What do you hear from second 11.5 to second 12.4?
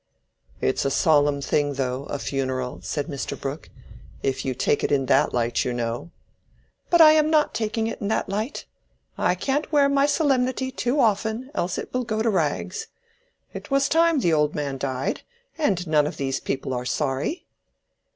else it will go to